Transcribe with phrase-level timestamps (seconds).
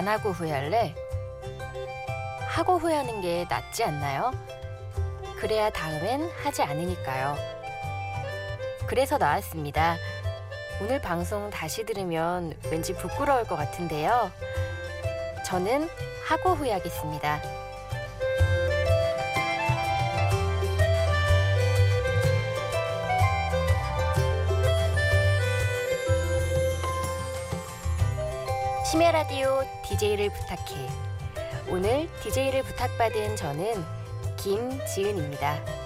[0.00, 0.94] 안 하고 후회할래?
[2.48, 4.32] 하고 후회하는 게 낫지 않나요?
[5.38, 7.36] 그래야 다음엔 하지 않으니까요.
[8.86, 9.98] 그래서 나왔습니다.
[10.80, 14.32] 오늘 방송 다시 들으면 왠지 부끄러울 것 같은데요.
[15.44, 15.86] 저는
[16.26, 17.42] 하고 후회하겠습니다.
[28.90, 30.88] 심야 라디오 DJ를 부탁해.
[31.68, 33.84] 오늘 DJ를 부탁받은 저는
[34.36, 35.80] 김지은입니다.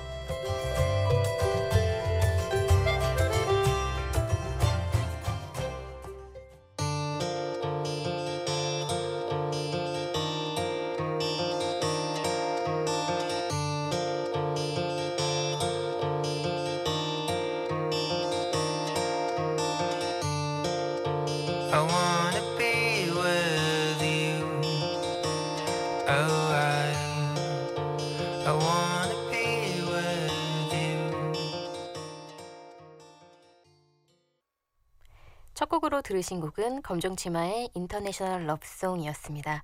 [35.55, 39.63] 첫 곡으로 들으신 곡은 검정치마의 인터내셔널 러브송이었습니다.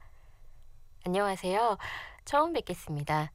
[1.04, 1.76] 안녕하세요.
[2.24, 3.32] 처음 뵙겠습니다.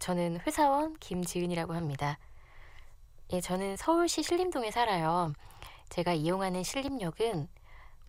[0.00, 2.18] 저는 회사원 김지은이라고 합니다.
[3.32, 5.32] 예, 저는 서울시 신림동에 살아요.
[5.90, 7.46] 제가 이용하는 신림역은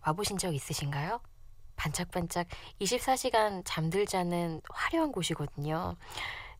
[0.04, 1.20] 와보신 적 있으신가요?
[1.76, 2.46] 반짝반짝
[2.80, 5.96] 24시간 잠들지 않는 화려한 곳이거든요.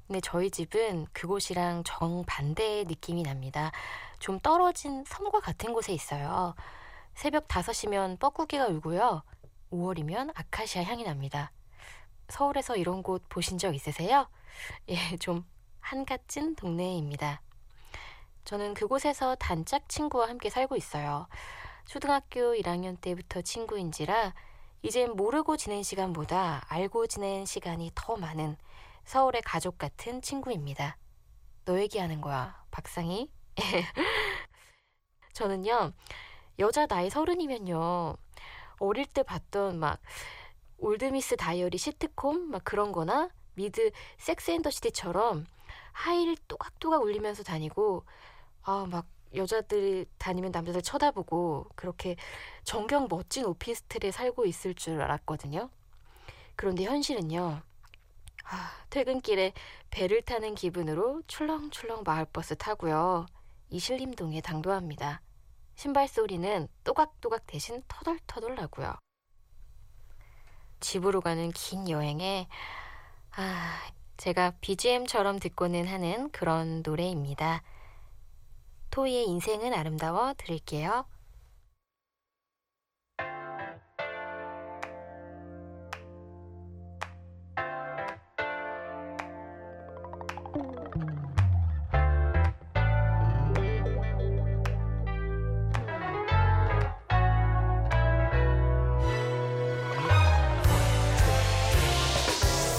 [0.07, 3.73] 근데 저희 집은 그곳이랑 정반대의 느낌이 납니다.
[4.19, 6.55] 좀 떨어진 섬과 같은 곳에 있어요.
[7.15, 9.23] 새벽 5시면 뻐꾸기가 울고요.
[9.71, 11.53] 5월이면 아카시아 향이 납니다.
[12.29, 14.29] 서울에서 이런 곳 보신 적 있으세요?
[14.89, 15.45] 예, 좀
[15.81, 17.41] 한갓진 동네입니다.
[18.45, 21.29] 저는 그곳에서 단짝 친구와 함께 살고 있어요.
[21.87, 24.35] 초등학교 1학년 때부터 친구인지라
[24.85, 28.59] 이젠 모르고 지낸 시간보다 알고 지낸 시간이 더 많은
[29.05, 30.99] 서울의 가족 같은 친구입니다.
[31.65, 33.31] 너 얘기하는 거야, 박상희?
[35.33, 35.95] 저는요,
[36.59, 38.15] 여자 나이 서른이면요,
[38.79, 40.03] 어릴 때 봤던 막
[40.77, 45.47] 올드미스 다이어리 시트콤 막 그런 거나 미드 섹스 앤더 시티처럼
[45.93, 48.05] 하이를 또각또각 울리면서 다니고
[48.65, 52.17] 아 막 여자들이 다니면 남자들 쳐다보고 그렇게
[52.65, 55.71] 전경 멋진 오피스텔에 살고 있을 줄 알았거든요.
[56.57, 57.63] 그런데 현실은요.
[58.47, 59.53] 아, 퇴근길에
[59.91, 63.27] 배를 타는 기분으로 출렁출렁 마을버스 타고요.
[63.71, 65.23] 이실림동에 당도합니다.
[65.75, 68.95] 신발 소리는 또각또각 대신 터덜터덜 나고요.
[70.81, 72.47] 집으로 가는 긴 여행에
[73.37, 73.81] 아,
[74.17, 77.63] 제가 BGM처럼 듣고는 하는 그런 노래입니다.
[78.95, 80.35] 토이의 인생은 아름다워.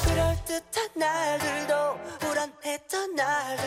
[0.06, 3.65] 그럴듯한 날들도 불안했던 날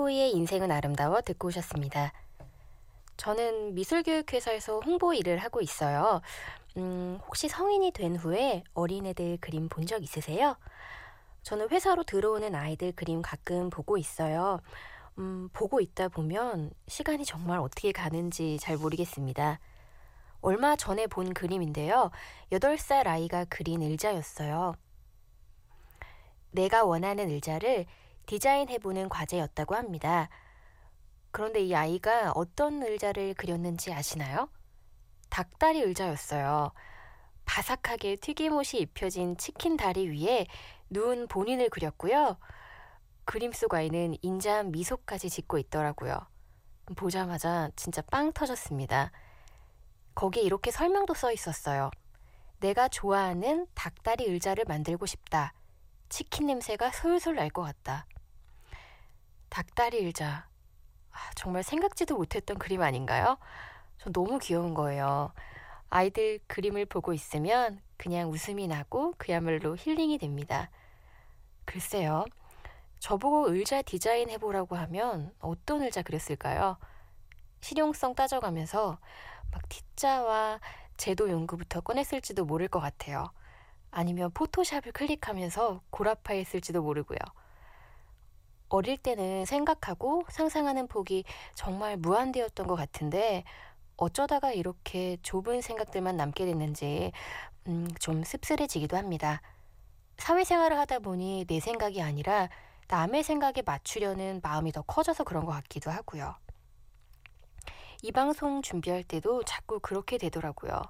[0.00, 2.14] 토이의 인생은 아름다워 듣고 오셨습니다.
[3.18, 6.22] 저는 미술교육회사에서 홍보 일을 하고 있어요.
[6.78, 10.56] 음, 혹시 성인이 된 후에 어린애들 그림 본 적 있으세요?
[11.42, 14.60] 저는 회사로 들어오는 아이들 그림 가끔 보고 있어요.
[15.18, 19.60] 음, 보고 있다 보면 시간이 정말 어떻게 가는지 잘 모르겠습니다.
[20.40, 22.10] 얼마 전에 본 그림인데요.
[22.52, 24.76] 8살 아이가 그린 의자였어요.
[26.52, 27.84] 내가 원하는 의자를
[28.26, 30.28] 디자인해보는 과제였다고 합니다.
[31.32, 34.48] 그런데 이 아이가 어떤 의자를 그렸는지 아시나요?
[35.30, 36.72] 닭다리 의자였어요.
[37.44, 40.46] 바삭하게 튀김옷이 입혀진 치킨 다리 위에
[40.88, 42.38] 누운 본인을 그렸고요.
[43.24, 46.26] 그림 속 아이는 인자한 미소까지 짓고 있더라고요.
[46.96, 49.12] 보자마자 진짜 빵 터졌습니다.
[50.16, 51.90] 거기에 이렇게 설명도 써 있었어요.
[52.58, 55.52] 내가 좋아하는 닭다리 의자를 만들고 싶다.
[56.08, 58.06] 치킨 냄새가 솔솔 날 것 같다.
[59.50, 60.48] 닭다리 의자.
[61.10, 63.36] 아, 정말 생각지도 못했던 그림 아닌가요?
[63.98, 65.32] 전 너무 귀여운 거예요.
[65.90, 70.70] 아이들 그림을 보고 있으면 그냥 웃음이 나고 그야말로 힐링이 됩니다.
[71.64, 72.24] 글쎄요.
[73.00, 76.78] 저보고 의자 디자인 해보라고 하면 어떤 의자 그렸을까요?
[77.60, 78.98] 실용성 따져가면서
[79.50, 80.60] 막 T자와
[80.96, 83.32] 제도 연구부터 꺼냈을지도 모를 것 같아요.
[83.90, 87.18] 아니면 포토샵을 클릭하면서 고라파했을지도 모르고요.
[88.70, 91.24] 어릴 때는 생각하고 상상하는 폭이
[91.54, 93.44] 정말 무한대였던 것 같은데
[93.96, 97.12] 어쩌다가 이렇게 좁은 생각들만 남게 됐는지
[97.66, 99.42] 음, 좀 씁쓸해지기도 합니다.
[100.16, 102.48] 사회생활을 하다 보니 내 생각이 아니라
[102.88, 106.34] 남의 생각에 맞추려는 마음이 더 커져서 그런 것 같기도 하고요.
[108.02, 110.80] 이 방송 준비할 때도 자꾸 그렇게 되더라고요.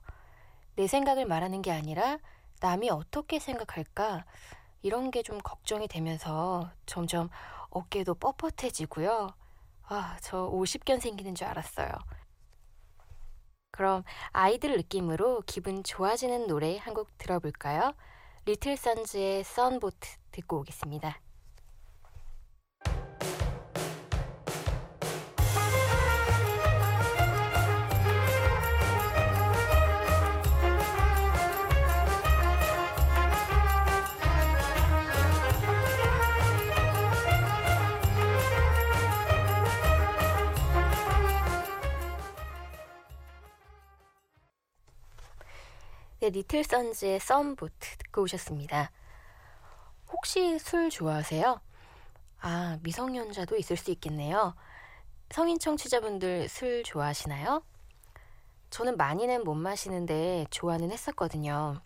[0.76, 2.18] 내 생각을 말하는 게 아니라
[2.60, 4.24] 남이 어떻게 생각할까
[4.82, 7.28] 이런 게 좀 걱정이 되면서 점점
[7.70, 9.34] 어깨도 뻣뻣해지고요.
[9.84, 11.88] 아, 저 50견 생기는 줄 알았어요.
[13.72, 17.94] 그럼 아이들 느낌으로 기분 좋아지는 노래 한 곡 들어볼까요?
[18.46, 21.20] 리틀 선즈의 썬보트 듣고 오겠습니다.
[46.20, 48.90] 네, 리틀 선즈의 썸보트 듣고 오셨습니다.
[50.12, 51.58] 혹시 술 좋아하세요?
[52.42, 54.54] 아, 미성년자도 있을 수 있겠네요.
[55.30, 57.62] 성인 청취자분들 술 좋아하시나요?
[58.68, 61.80] 저는 많이는 못 마시는데 좋아는 했었거든요.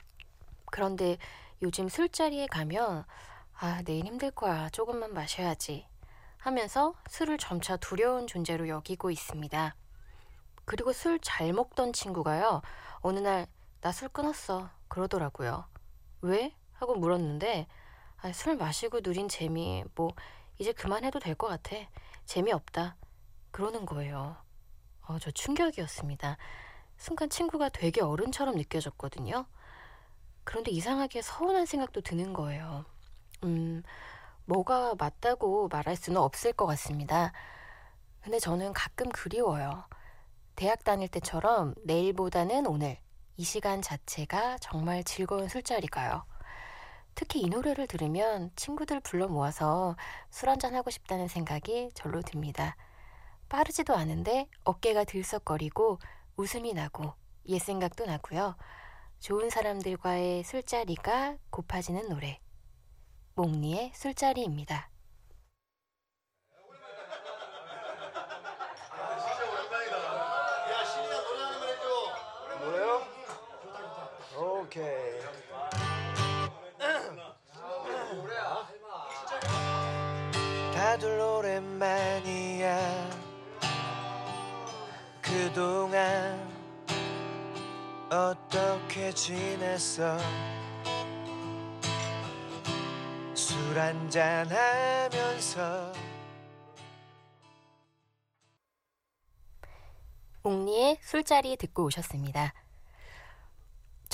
[0.65, 1.17] 그런데
[1.63, 3.05] 요즘 술자리에 가면
[3.61, 4.69] 아, 내일 힘들 거야.
[4.71, 5.87] 조금만 마셔야지.
[6.39, 9.77] 하면서 술을 점차 두려운 존재로 여기고 있습니다.
[10.65, 12.63] 그리고 술 잘 먹던 친구가요.
[13.01, 13.47] 어느 날
[13.85, 14.71] 나 술 끊었어.
[14.89, 15.67] 그러더라고요.
[16.23, 16.55] 왜?
[16.73, 17.67] 하고 물었는데
[18.23, 20.15] 아, 술 마시고 누린 재미 뭐
[20.59, 21.77] 이제 그만해도 될 것 같아.
[22.25, 22.97] 재미없다.
[23.51, 24.37] 그러는 거예요.
[25.03, 26.39] 어, 저 충격이었습니다.
[26.97, 29.45] 순간 친구가 되게 어른처럼 느껴졌거든요.
[30.45, 32.87] 그런데 이상하게 서운한 생각도 드는 거예요.
[33.43, 33.83] 음,
[34.47, 37.33] 뭐가 맞다고 말할 수는 없을 것 같습니다.
[38.23, 39.85] 근데 저는 가끔 그리워요.
[40.57, 42.99] 대학 다닐 때처럼 내일보다는 오늘,
[43.37, 46.25] 이 시간 자체가 정말 즐거운 술자리가요.
[47.17, 49.97] 특히 이 노래를 들으면 친구들 불러 모아서
[50.31, 52.77] 술 한잔 하고 싶다는 생각이 절로 듭니다.
[53.49, 55.99] 빠르지도 않은데 어깨가 들썩거리고
[56.37, 57.15] 웃음이 나고
[57.47, 58.57] 옛 생각도 나고요.
[59.19, 62.41] 좋은 사람들과의 술자리가 고파지는 노래.
[63.35, 64.91] 몽니의 술자리입니다.
[72.61, 73.03] 뭐예요?
[74.65, 75.21] 오케이.
[80.75, 83.11] 다들 오랜만이야.
[85.21, 86.51] 그동안
[88.11, 90.17] 어떻게 지냈어?
[93.35, 95.93] 술 한잔 하면서
[100.43, 102.64] 옥리의 술자리 듣고 오셨습니다.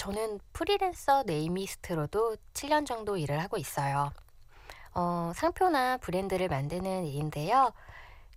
[0.01, 4.11] 저는 프리랜서 네이미스트로도 7년 정도 일을 하고 있어요.
[4.95, 7.75] 어, 상표나 브랜드를 만드는 일인데요.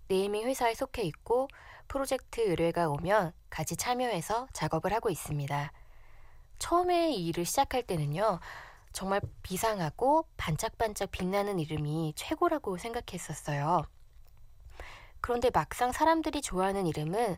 [0.10, 1.48] 네이밍 회사에 속해 있고
[1.88, 5.72] 프로젝트 의뢰가 오면 같이 참여해서 작업을 하고 있습니다.
[6.60, 8.42] 처음에 이 일을 시작할 때는요.
[8.92, 13.84] 정말 비상하고 반짝반짝 빛나는 이름이 최고라고 생각했었어요.
[15.22, 17.38] 그런데 막상 사람들이 좋아하는 이름은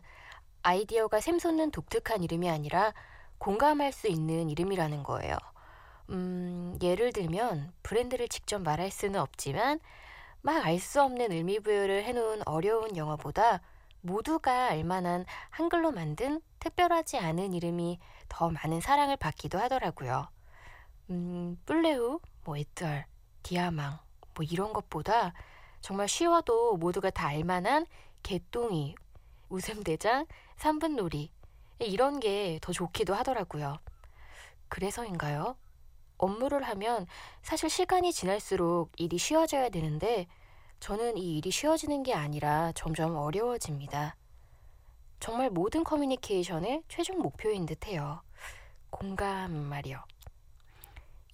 [0.64, 2.92] 아이디어가 샘솟는 독특한 이름이 아니라
[3.38, 5.36] 공감할 수 있는 이름이라는 거예요.
[6.10, 9.80] 음, 예를 들면 브랜드를 직접 말할 수는 없지만
[10.42, 13.60] 막 알 수 없는 의미부여를 해놓은 어려운 영어보다
[14.00, 20.28] 모두가 알만한 한글로 만든 특별하지 않은 이름이 더 많은 사랑을 받기도 하더라고요.
[21.10, 23.06] 음, 뿔레우, 뭐 에뚜알,
[23.42, 23.98] 디아망,
[24.34, 25.32] 뭐 이런 것보다
[25.80, 27.86] 정말 쉬워도 모두가 다 알만한
[28.22, 28.94] 개똥이,
[29.48, 30.26] 웃음대장,
[30.56, 31.30] 삼분놀이
[31.78, 33.78] 이런 게 더 좋기도 하더라고요.
[34.68, 35.56] 그래서인가요?
[36.18, 37.06] 업무를 하면
[37.42, 40.26] 사실 시간이 지날수록 일이 쉬워져야 되는데
[40.80, 44.16] 저는 이 일이 쉬워지는 게 아니라 점점 어려워집니다.
[45.20, 48.22] 정말 모든 커뮤니케이션의 최종 목표인 듯 해요.
[48.90, 50.02] 공감 말이요.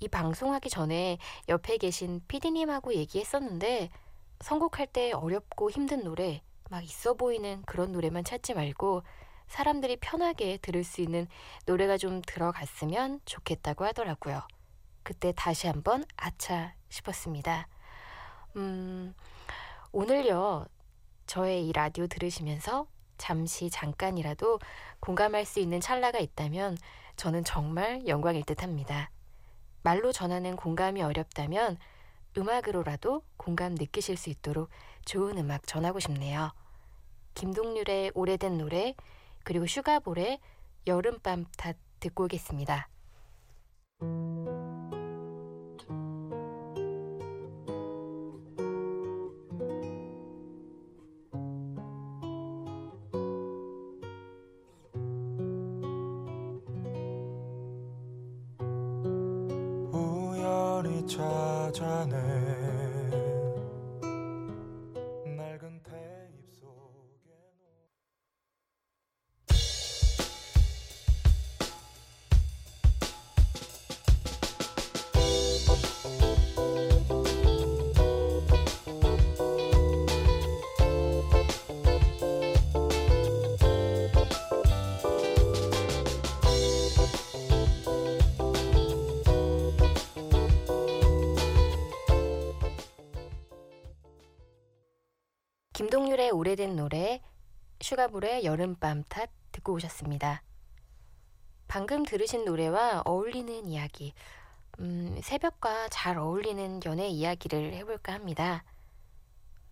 [0.00, 1.18] 이 방송하기 전에
[1.48, 3.90] 옆에 계신 피디님하고 얘기했었는데
[4.40, 9.02] 선곡할 때 어렵고 힘든 노래 막 있어 보이는 그런 노래만 찾지 말고
[9.48, 11.26] 사람들이 편하게 들을 수 있는
[11.66, 14.42] 노래가 좀 들어갔으면 좋겠다고 하더라고요.
[15.02, 17.68] 그때 다시 한번 아차 싶었습니다.
[18.56, 19.14] 음,
[19.90, 20.66] 오늘요,
[21.26, 22.86] 저의 이 라디오 들으시면서
[23.18, 24.58] 잠시 잠깐이라도
[25.00, 26.76] 공감할 수 있는 찰나가 있다면
[27.16, 29.10] 저는 정말 영광일 듯 합니다.
[29.82, 31.78] 말로 전하는 공감이 어렵다면
[32.36, 34.70] 음악으로라도 공감 느끼실 수 있도록
[35.04, 36.52] 좋은 음악 전하고 싶네요.
[37.34, 38.94] 김동률의 오래된 노래,
[39.44, 40.38] 그리고 슈가볼의
[40.86, 42.88] 여름밤 탓 듣고 오겠습니다.
[96.32, 97.22] 오래된 노래,
[97.80, 100.42] 슈가볼의 여름밤 탓 듣고 오셨습니다.
[101.68, 104.14] 방금 들으신 노래와 어울리는 이야기,
[104.80, 108.64] 음, 새벽과 잘 어울리는 연애 이야기를 해볼까 합니다.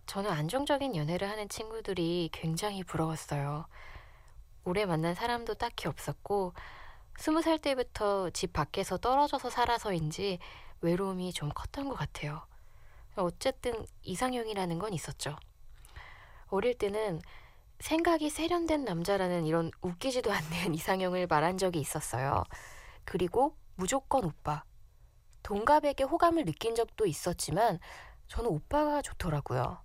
[0.05, 3.65] 저는 안정적인 연애를 하는 친구들이 굉장히 부러웠어요.
[4.63, 6.53] 오래 만난 사람도 딱히 없었고,
[7.17, 10.39] 스무 살 때부터 집 밖에서 떨어져서 살아서인지
[10.81, 12.45] 외로움이 좀 컸던 것 같아요.
[13.15, 15.37] 어쨌든 이상형이라는 건 있었죠.
[16.51, 17.21] 어릴 때는
[17.79, 22.43] 생각이 세련된 남자라는 이런 웃기지도 않는 이상형을 말한 적이 있었어요.
[23.05, 24.63] 그리고 무조건 오빠.
[25.43, 27.79] 동갑에게 호감을 느낀 적도 있었지만
[28.27, 29.81] 저는 오빠가 좋더라고요.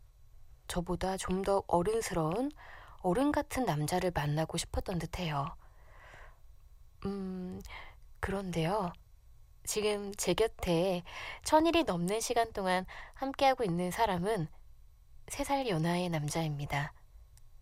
[0.68, 2.50] 저보다 좀 더 어른스러운
[2.98, 5.46] 어른 같은 남자를 만나고 싶었던 듯해요.
[7.04, 7.60] 음,
[8.20, 8.92] 그런데요.
[9.64, 11.02] 지금 제 곁에
[11.44, 14.48] 천일이 넘는 시간 동안 함께하고 있는 사람은
[15.28, 16.92] 세 살 연하의 남자입니다.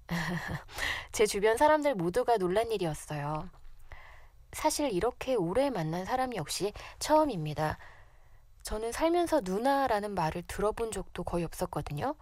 [1.13, 3.49] 제 주변 사람들 모두가 놀란 일이었어요.
[4.53, 7.79] 사실 이렇게 오래 만난 사람 역시 처음입니다.
[8.63, 12.15] 저는 살면서 누나라는 말을 들어본 적도 거의 없었거든요.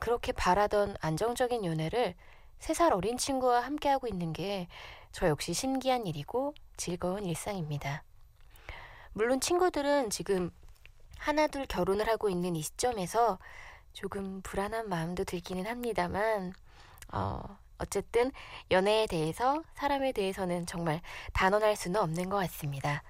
[0.00, 2.14] 그렇게 바라던 안정적인 연애를
[2.60, 4.68] 세 살 어린 친구와 함께하고 있는 게
[5.12, 8.02] 저 역시 신기한 일이고 즐거운 일상입니다.
[9.12, 10.50] 물론 친구들은 지금
[11.18, 13.38] 하나둘 결혼을 하고 있는 이 시점에서
[13.94, 16.52] 조금 불안한 마음도 들기는 합니다만,
[17.12, 17.40] 어,
[17.78, 18.30] 어쨌든
[18.70, 21.00] 연애에 대해서, 사람에 대해서는 정말
[21.32, 23.02] 단언할 수는 없는 것 같습니다.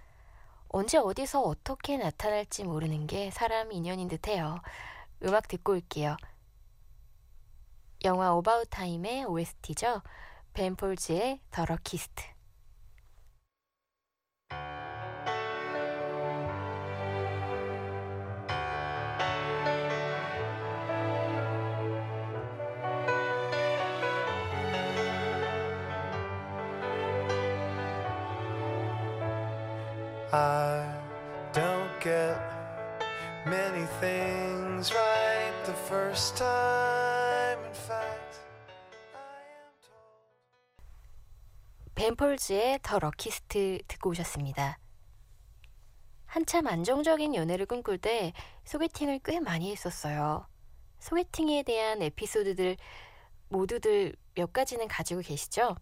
[0.68, 4.60] 언제 어디서 어떻게 나타날지 모르는 게 사람 인연인 듯해요.
[5.24, 6.16] 음악 듣고 올게요.
[8.04, 10.02] 영화 오바웃 타임의 OST죠.
[10.52, 12.24] 벤폴즈의 더 럭키스트.
[30.36, 30.82] I
[31.52, 32.36] don't get
[33.46, 37.64] many things right the first time.
[37.64, 38.40] In fact.
[41.94, 44.80] 벤폴즈의 더 럭키스트 듣고 오셨습니다.
[46.26, 48.32] 한참 안정적인 연애를 꿈꿀 때
[48.64, 50.48] 소개팅을 꽤 많이 했었어요.
[50.98, 52.76] 소개팅에 대한 에피소드들
[53.50, 55.76] 모두들 몇 가지는 가지고 계시죠?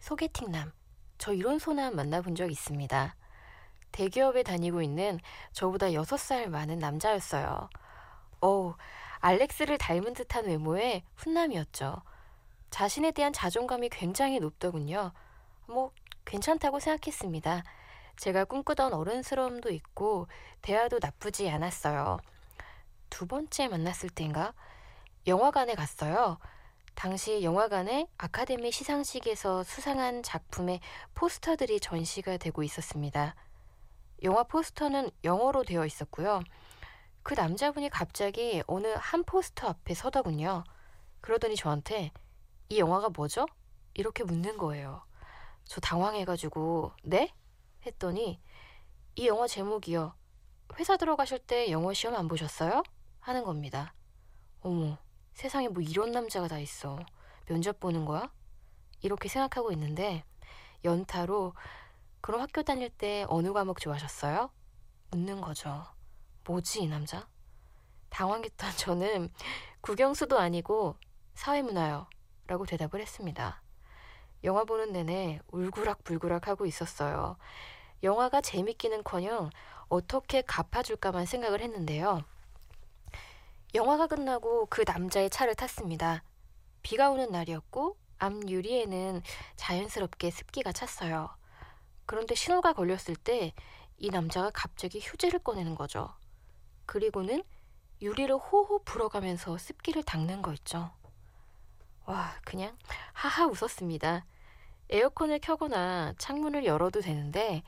[0.00, 0.72] 소개팅남.
[1.18, 3.16] 저 이런 소남 만나본 적 있습니다.
[3.94, 5.20] 대기업에 다니고 있는
[5.52, 7.68] 저보다 6살 많은 남자였어요.
[8.40, 8.74] 어우,
[9.20, 12.02] 알렉스를 닮은 듯한 외모에 훈남이었죠.
[12.70, 15.12] 자신에 대한 자존감이 굉장히 높더군요.
[15.68, 15.92] 뭐,
[16.24, 17.62] 괜찮다고 생각했습니다.
[18.16, 20.26] 제가 꿈꾸던 어른스러움도 있고,
[20.60, 22.18] 대화도 나쁘지 않았어요.
[23.10, 24.54] 두 번째 만났을 땐가?
[25.28, 26.38] 영화관에 갔어요.
[26.96, 30.80] 당시 영화관에 아카데미 시상식에서 수상한 작품의
[31.14, 33.36] 포스터들이 전시가 되고 있었습니다.
[34.24, 36.42] 영화 포스터는 영어로 되어 있었고요.
[37.22, 40.64] 그 남자분이 갑자기 어느 한 포스터 앞에 서더군요.
[41.20, 42.10] 그러더니 저한테
[42.70, 43.46] 이 영화가 뭐죠?
[43.92, 45.04] 이렇게 묻는 거예요.
[45.64, 47.34] 저 당황해가지고 네?
[47.84, 48.40] 했더니
[49.14, 50.14] 이 영화 제목이요.
[50.78, 52.82] 회사 들어가실 때 영어 시험 안 보셨어요?
[53.20, 53.94] 하는 겁니다.
[54.62, 54.96] 어머,
[55.34, 56.98] 세상에 뭐 이런 남자가 다 있어.
[57.44, 58.32] 면접 보는 거야?
[59.02, 60.24] 이렇게 생각하고 있는데
[60.82, 61.52] 연타로
[62.24, 64.48] 그럼 학교 다닐 때 어느 과목 좋아하셨어요?
[65.10, 65.84] 묻는 거죠.
[66.44, 67.28] 뭐지 이 남자?
[68.08, 69.30] 당황했던 저는
[69.82, 70.96] 국영수도 아니고
[71.34, 72.06] 사회문화요
[72.46, 73.60] 라고 대답을 했습니다.
[74.42, 77.36] 영화 보는 내내 울그락불그락 하고 있었어요.
[78.02, 79.50] 영화가 재밌기는 커녕
[79.88, 82.24] 어떻게 갚아줄까만 생각을 했는데요.
[83.74, 86.22] 영화가 끝나고 그 남자의 차를 탔습니다.
[86.82, 89.20] 비가 오는 날이었고 앞 유리에는
[89.56, 91.28] 자연스럽게 습기가 찼어요.
[92.06, 93.52] 그런데 신호가 걸렸을 때
[93.98, 96.12] 이 남자가 갑자기 휴지를 꺼내는 거죠.
[96.86, 97.42] 그리고는
[98.02, 100.90] 유리를 호호 불어가면서 습기를 닦는 거 있죠.
[102.04, 102.76] 와, 그냥
[103.12, 104.26] 하하 웃었습니다.
[104.90, 107.62] 에어컨을 켜거나 창문을 열어도 되는데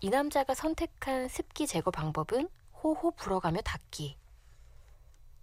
[0.00, 2.48] 이 남자가 선택한 습기 제거 방법은
[2.82, 4.16] 호호 불어가며 닦기.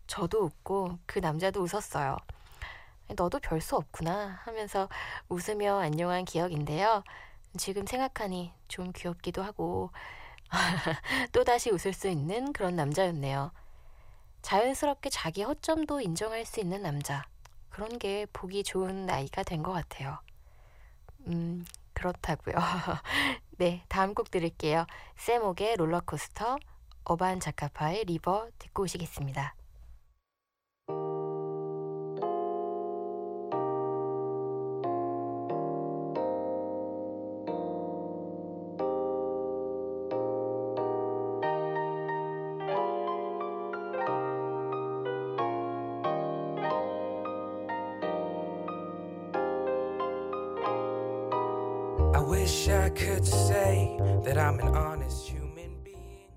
[0.08, 2.18] 저도 웃고 그 남자도 웃었어요.
[3.16, 4.88] 너도 별 수 없구나 하면서
[5.30, 7.04] 웃으며 안녕한 기억인데요.
[7.58, 9.92] 지금 생각하니 좀 귀엽기도 하고
[11.34, 13.52] 또다시 웃을 수 있는 그런 남자였네요.
[14.42, 17.24] 자연스럽게 자기 허점도 인정할 수 있는 남자.
[17.70, 20.20] 그런 게 보기 좋은 나이가 된 것 같아요.
[21.28, 22.56] 음, 그렇다고요.
[23.58, 24.86] 네, 다음 곡 들을게요.
[25.18, 26.58] 세목의 롤러코스터,
[27.04, 29.56] 어반 자카파의 리버 듣고 오시겠습니다.
[52.42, 56.30] Wish I could say that I'm an honest human being.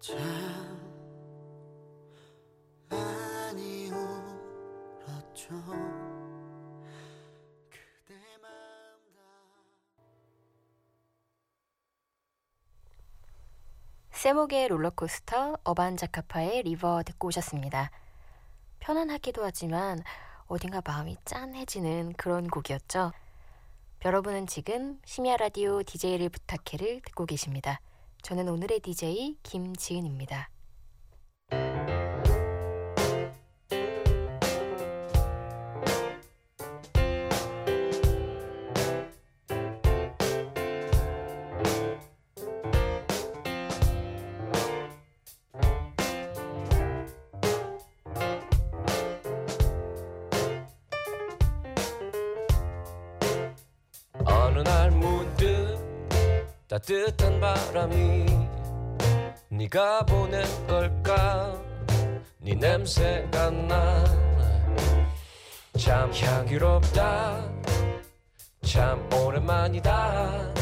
[0.00, 0.55] 참
[14.26, 17.92] 세목의 롤러코스터, 어반 자카파의 리버 듣고 오셨습니다.
[18.80, 20.02] 편안하기도 하지만
[20.48, 23.12] 어딘가 마음이 짠해지는 그런 곡이었죠.
[24.04, 27.80] 여러분은 지금 심야 라디오 DJ를 부탁해를 듣고 계십니다.
[28.22, 30.50] 저는 오늘의 DJ 김지은입니다.
[56.68, 58.26] 따뜻한 바람이
[59.48, 61.60] 네가 보낸 걸까?
[62.38, 64.26] 네 냄새가 나
[65.78, 67.48] 참 향기롭다.
[68.62, 70.54] 참 오랜만이다.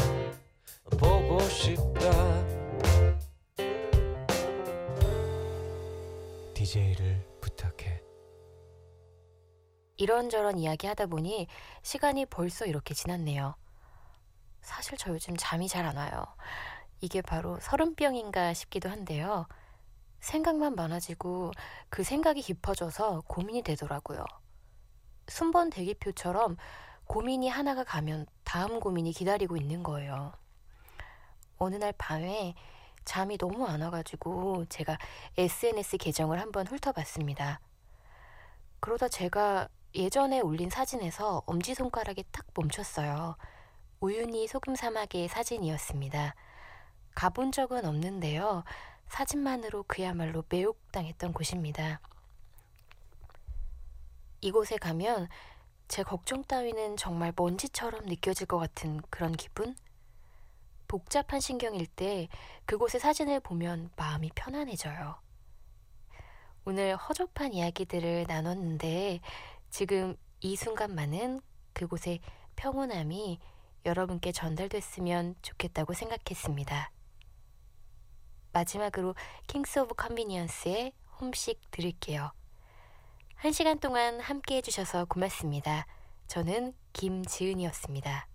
[0.99, 2.11] 보고 싶다.
[6.53, 8.01] DJ를 부탁해.
[9.97, 11.47] 이런저런 이야기 하다 보니
[11.81, 13.55] 시간이 벌써 이렇게 지났네요.
[14.65, 16.25] 사실 저 요즘 잠이 잘 안 와요.
[17.01, 19.47] 이게 바로 서른병인가 싶기도 한데요.
[20.19, 21.51] 생각만 많아지고
[21.89, 24.25] 그 생각이 깊어져서 고민이 되더라고요.
[25.27, 26.57] 순번 대기표처럼
[27.05, 30.33] 고민이 하나가 가면 다음 고민이 기다리고 있는 거예요.
[31.57, 32.55] 어느 날 밤에
[33.05, 34.97] 잠이 너무 안 와가지고 제가
[35.37, 37.59] SNS 계정을 한번 훑어봤습니다.
[38.79, 43.37] 그러다 제가 예전에 올린 사진에서 엄지손가락이 딱 멈췄어요.
[44.01, 46.35] 우윤희 소금 사막의 사진이었습니다.
[47.15, 48.63] 가본 적은 없는데요.
[49.07, 52.01] 사진만으로 그야말로 매혹당했던 곳입니다.
[54.41, 55.29] 이곳에 가면
[55.87, 59.75] 제 걱정 따위는 정말 먼지처럼 느껴질 것 같은 그런 기분?
[60.87, 62.27] 복잡한 신경일 때
[62.65, 65.15] 그곳의 사진을 보면 마음이 편안해져요.
[66.65, 69.21] 오늘 허접한 이야기들을 나눴는데
[69.69, 71.41] 지금 이 순간만은
[71.73, 72.19] 그곳의
[72.55, 73.39] 평온함이
[73.85, 76.91] 여러분께 전달됐으면 좋겠다고 생각했습니다.
[78.51, 79.15] 마지막으로
[79.47, 82.31] Kings of Convenience의 Homesick 들을게요.
[83.35, 85.85] 한 시간 동안 함께 해주셔서 고맙습니다.
[86.27, 88.27] 저는 김지은이었습니다.